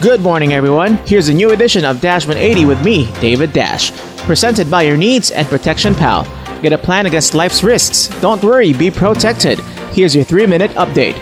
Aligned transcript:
Good 0.00 0.20
morning, 0.20 0.52
everyone. 0.52 0.96
Here's 1.06 1.30
a 1.30 1.34
new 1.34 1.52
edition 1.52 1.84
of 1.84 2.02
Dash 2.02 2.26
180 2.26 2.66
with 2.66 2.84
me, 2.84 3.10
David 3.20 3.52
Dash. 3.54 3.92
Presented 4.26 4.70
by 4.70 4.82
your 4.82 4.96
needs 4.96 5.30
and 5.30 5.48
protection 5.48 5.94
pal. 5.94 6.24
Get 6.60 6.74
a 6.74 6.78
plan 6.78 7.06
against 7.06 7.34
life's 7.34 7.64
risks. 7.64 8.08
Don't 8.20 8.42
worry, 8.42 8.74
be 8.74 8.90
protected. 8.90 9.58
Here's 9.92 10.14
your 10.14 10.22
three 10.24 10.46
minute 10.46 10.70
update 10.72 11.14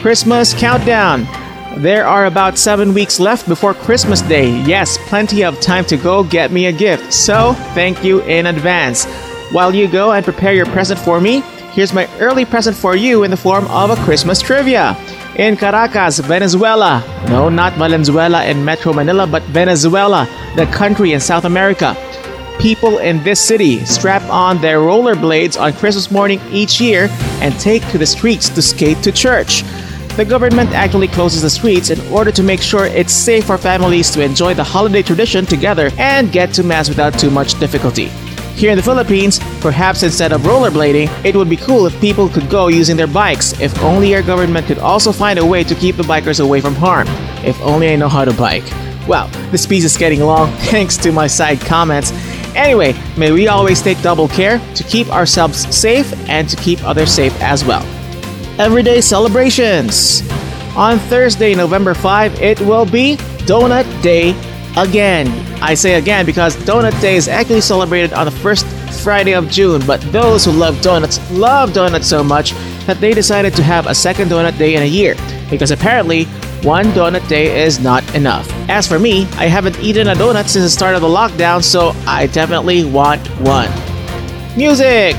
Christmas 0.00 0.54
countdown. 0.54 1.24
There 1.82 2.06
are 2.06 2.26
about 2.26 2.58
seven 2.58 2.94
weeks 2.94 3.18
left 3.18 3.48
before 3.48 3.74
Christmas 3.74 4.22
Day. 4.22 4.56
Yes, 4.62 4.98
plenty 5.08 5.42
of 5.42 5.60
time 5.60 5.84
to 5.86 5.96
go 5.96 6.22
get 6.22 6.52
me 6.52 6.66
a 6.66 6.72
gift. 6.72 7.12
So, 7.12 7.54
thank 7.74 8.04
you 8.04 8.20
in 8.22 8.46
advance. 8.46 9.04
While 9.50 9.74
you 9.74 9.88
go 9.88 10.12
and 10.12 10.24
prepare 10.24 10.54
your 10.54 10.66
present 10.66 11.00
for 11.00 11.20
me, 11.20 11.40
here's 11.72 11.92
my 11.92 12.08
early 12.18 12.44
present 12.44 12.76
for 12.76 12.94
you 12.94 13.24
in 13.24 13.30
the 13.32 13.36
form 13.36 13.66
of 13.66 13.90
a 13.90 13.96
Christmas 14.04 14.40
trivia. 14.40 14.96
In 15.36 15.56
Caracas, 15.56 16.18
Venezuela, 16.18 17.02
no, 17.28 17.48
not 17.48 17.72
Valenzuela 17.74 18.44
in 18.44 18.62
Metro 18.62 18.92
Manila, 18.92 19.26
but 19.26 19.42
Venezuela, 19.44 20.28
the 20.56 20.66
country 20.66 21.14
in 21.14 21.20
South 21.20 21.46
America. 21.46 21.96
People 22.60 22.98
in 22.98 23.22
this 23.24 23.40
city 23.40 23.82
strap 23.86 24.22
on 24.24 24.60
their 24.60 24.80
rollerblades 24.80 25.58
on 25.58 25.72
Christmas 25.72 26.10
morning 26.10 26.38
each 26.50 26.82
year 26.82 27.08
and 27.40 27.58
take 27.58 27.82
to 27.88 27.96
the 27.96 28.04
streets 28.04 28.50
to 28.50 28.60
skate 28.60 29.02
to 29.02 29.10
church. 29.10 29.62
The 30.16 30.26
government 30.26 30.72
actually 30.72 31.08
closes 31.08 31.40
the 31.40 31.48
streets 31.48 31.88
in 31.88 31.98
order 32.12 32.30
to 32.30 32.42
make 32.42 32.60
sure 32.60 32.84
it's 32.84 33.14
safe 33.14 33.46
for 33.46 33.56
families 33.56 34.10
to 34.10 34.22
enjoy 34.22 34.52
the 34.52 34.62
holiday 34.62 35.00
tradition 35.00 35.46
together 35.46 35.90
and 35.96 36.30
get 36.30 36.52
to 36.54 36.62
Mass 36.62 36.90
without 36.90 37.18
too 37.18 37.30
much 37.30 37.58
difficulty. 37.58 38.10
Here 38.54 38.70
in 38.70 38.76
the 38.76 38.82
Philippines, 38.82 39.40
perhaps 39.60 40.02
instead 40.02 40.32
of 40.32 40.42
rollerblading, 40.42 41.24
it 41.24 41.34
would 41.34 41.48
be 41.48 41.56
cool 41.56 41.86
if 41.86 42.00
people 42.00 42.28
could 42.28 42.48
go 42.48 42.68
using 42.68 42.96
their 42.96 43.06
bikes. 43.06 43.58
If 43.60 43.76
only 43.82 44.14
our 44.14 44.22
government 44.22 44.66
could 44.66 44.78
also 44.78 45.10
find 45.10 45.38
a 45.38 45.44
way 45.44 45.64
to 45.64 45.74
keep 45.74 45.96
the 45.96 46.04
bikers 46.04 46.38
away 46.38 46.60
from 46.60 46.74
harm. 46.74 47.08
If 47.44 47.60
only 47.62 47.92
I 47.92 47.96
know 47.96 48.08
how 48.08 48.24
to 48.24 48.32
bike. 48.32 48.64
Well, 49.08 49.26
this 49.50 49.66
piece 49.66 49.84
is 49.84 49.96
getting 49.96 50.20
long 50.20 50.50
thanks 50.70 50.96
to 50.98 51.10
my 51.10 51.26
side 51.26 51.60
comments. 51.60 52.12
Anyway, 52.54 52.94
may 53.16 53.32
we 53.32 53.48
always 53.48 53.82
take 53.82 54.00
double 54.02 54.28
care 54.28 54.60
to 54.74 54.84
keep 54.84 55.08
ourselves 55.08 55.74
safe 55.74 56.12
and 56.28 56.48
to 56.48 56.56
keep 56.56 56.84
others 56.84 57.10
safe 57.12 57.34
as 57.40 57.64
well. 57.64 57.82
Everyday 58.60 59.00
celebrations. 59.00 60.22
On 60.76 60.98
Thursday, 60.98 61.54
November 61.54 61.94
5, 61.94 62.40
it 62.40 62.60
will 62.60 62.86
be 62.86 63.16
Donut 63.46 64.02
Day 64.02 64.34
again. 64.76 65.28
I 65.62 65.74
say 65.74 65.94
again 65.94 66.26
because 66.26 66.56
Donut 66.56 66.98
Day 67.00 67.16
is 67.16 67.28
actually 67.28 67.60
celebrated 67.60 68.12
on 68.12 68.24
the 68.24 68.30
first 68.30 68.66
Friday 69.02 69.34
of 69.34 69.48
June, 69.48 69.82
but 69.86 70.00
those 70.12 70.44
who 70.44 70.52
love 70.52 70.80
donuts 70.80 71.18
love 71.30 71.72
donuts 71.72 72.08
so 72.08 72.22
much 72.22 72.52
that 72.86 73.00
they 73.00 73.12
decided 73.14 73.54
to 73.54 73.62
have 73.62 73.86
a 73.86 73.94
second 73.94 74.28
donut 74.28 74.56
day 74.58 74.74
in 74.74 74.82
a 74.82 74.86
year 74.86 75.14
because 75.50 75.70
apparently 75.70 76.24
one 76.62 76.86
donut 76.92 77.26
day 77.28 77.64
is 77.64 77.80
not 77.80 78.02
enough. 78.14 78.48
As 78.68 78.86
for 78.86 78.98
me, 78.98 79.24
I 79.32 79.46
haven't 79.46 79.78
eaten 79.80 80.08
a 80.08 80.14
donut 80.14 80.48
since 80.48 80.64
the 80.64 80.70
start 80.70 80.94
of 80.94 81.00
the 81.00 81.08
lockdown, 81.08 81.62
so 81.62 81.92
I 82.06 82.26
definitely 82.28 82.84
want 82.84 83.26
one. 83.40 83.70
Music! 84.56 85.16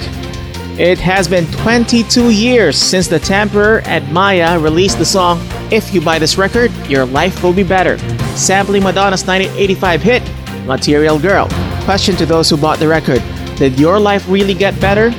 It 0.79 0.97
has 0.97 1.27
been 1.27 1.45
22 1.51 2.31
years 2.31 2.79
since 2.79 3.07
the 3.07 3.19
Tamperer 3.19 3.83
and 3.85 4.11
Maya 4.11 4.57
released 4.57 4.97
the 4.97 5.05
song 5.05 5.39
If 5.71 5.93
You 5.93 6.01
Buy 6.01 6.17
This 6.17 6.35
Record, 6.35 6.71
Your 6.87 7.05
Life 7.05 7.43
Will 7.43 7.53
Be 7.53 7.61
Better, 7.61 7.99
sampling 8.35 8.81
Madonna's 8.81 9.23
1985 9.23 10.01
hit, 10.01 10.23
Material 10.65 11.19
Girl. 11.19 11.47
Question 11.83 12.15
to 12.15 12.25
those 12.25 12.49
who 12.49 12.57
bought 12.57 12.79
the 12.79 12.87
record 12.87 13.21
Did 13.55 13.79
your 13.79 13.99
life 13.99 14.27
really 14.27 14.55
get 14.55 14.79
better? 14.81 15.11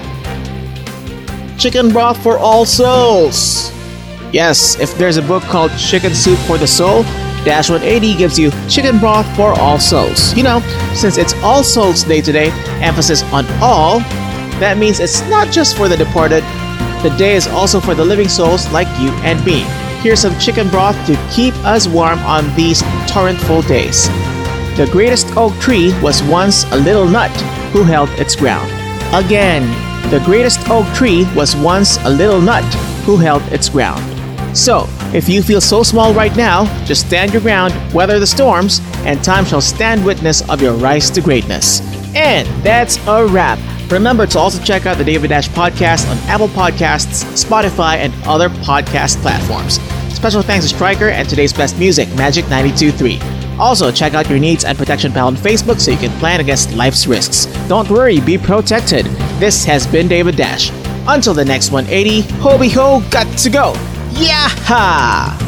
Chicken 1.57 1.93
broth 1.93 2.21
for 2.21 2.37
all 2.37 2.65
souls! 2.65 3.71
Yes, 4.33 4.81
if 4.81 4.99
there's 4.99 5.19
a 5.19 5.23
book 5.23 5.45
called 5.45 5.71
Chicken 5.79 6.17
Soup 6.17 6.39
for 6.41 6.59
the 6.59 6.67
Soul, 6.67 7.05
Dash 7.45 7.71
180 7.71 8.17
gives 8.17 8.41
you 8.41 8.51
chicken 8.69 8.99
broth 8.99 9.27
for 9.37 9.53
all 9.61 9.79
souls. 9.79 10.35
You 10.35 10.43
know, 10.43 10.61
since 10.95 11.17
it's 11.17 11.35
All 11.45 11.63
Souls 11.63 12.03
Day 12.03 12.23
today, 12.23 12.51
emphasis 12.83 13.23
on 13.25 13.45
all, 13.61 14.01
that 14.65 14.79
means 14.79 14.99
it's 14.99 15.21
not 15.29 15.53
just 15.53 15.77
for 15.77 15.89
the 15.89 15.97
departed, 15.97 16.43
the 17.03 17.15
day 17.19 17.37
is 17.37 17.47
also 17.47 17.81
for 17.81 17.95
the 17.95 18.05
living 18.05 18.29
souls 18.29 18.67
like 18.73 18.89
you 18.99 19.11
and 19.21 19.45
me. 19.45 19.61
Here's 20.01 20.21
some 20.21 20.39
chicken 20.39 20.71
broth 20.71 20.97
to 21.07 21.15
keep 21.31 21.55
us 21.67 21.87
warm 21.87 22.19
on 22.21 22.45
these 22.57 22.81
torrentful 23.07 23.69
days. 23.69 24.09
The 24.79 24.89
greatest 24.91 25.37
oak 25.37 25.53
tree 25.61 25.93
was 26.01 26.23
once 26.23 26.65
a 26.73 26.79
little 26.79 27.07
nut 27.07 27.31
who 27.73 27.83
held 27.83 28.09
its 28.19 28.35
ground. 28.35 28.71
Again, 29.13 29.63
the 30.11 30.25
greatest 30.25 30.67
oak 30.71 30.87
tree 30.95 31.27
was 31.37 31.55
once 31.57 31.99
a 32.05 32.09
little 32.09 32.41
nut 32.41 32.65
who 33.05 33.19
held 33.19 33.43
its 33.53 33.69
ground. 33.69 34.03
So, 34.57 34.89
if 35.13 35.29
you 35.29 35.43
feel 35.43 35.61
so 35.61 35.83
small 35.83 36.15
right 36.15 36.35
now, 36.37 36.65
just 36.87 37.07
stand 37.07 37.35
your 37.35 37.43
ground, 37.43 37.75
weather 37.93 38.19
the 38.19 38.27
storms, 38.27 38.81
and 39.05 39.23
time 39.23 39.45
shall 39.45 39.61
stand 39.61 40.03
witness 40.07 40.49
of 40.49 40.63
your 40.63 40.73
rise 40.73 41.11
to 41.11 41.21
greatness. 41.21 41.83
And 42.15 42.49
that's 42.65 42.97
a 43.07 43.27
wrap. 43.27 43.59
Remember 43.91 44.27
to 44.27 44.39
also 44.39 44.63
check 44.63 44.87
out 44.87 44.99
the 44.99 45.05
David 45.05 45.29
Dash 45.29 45.49
podcast 45.49 46.11
on 46.11 46.17
Apple 46.29 46.49
Podcasts, 46.49 47.25
Spotify, 47.43 47.97
and 47.97 48.13
other 48.27 48.49
podcast 48.49 49.21
platforms. 49.23 49.79
Special 50.15 50.43
thanks 50.43 50.67
to 50.69 50.75
Striker 50.75 51.09
and 51.11 51.29
today's 51.29 51.53
best 51.53 51.79
music, 51.79 52.09
Magic 52.15 52.45
92.3. 52.47 53.59
Also, 53.59 53.93
check 53.93 54.15
out 54.15 54.29
your 54.29 54.39
needs 54.39 54.65
and 54.65 54.77
protection 54.77 55.13
pal 55.13 55.29
on 55.29 55.37
Facebook 55.37 55.79
so 55.79 55.91
you 55.91 55.97
can 55.97 56.11
plan 56.19 56.41
against 56.41 56.73
life's 56.75 57.07
risks. 57.07 57.47
Don't 57.69 57.89
worry, 57.91 58.21
be 58.21 58.37
protected. 58.39 59.07
This 59.39 59.65
has 59.65 59.87
been 59.87 60.09
David 60.09 60.37
Dash. 60.37 60.71
Until 61.07 61.35
the 61.35 61.45
next 61.45 61.71
180, 61.71 62.23
Hobie 62.39 62.73
Ho 62.73 63.03
got 63.11 63.27
to 63.39 63.51
go. 63.51 63.75
Yaha! 64.15 65.44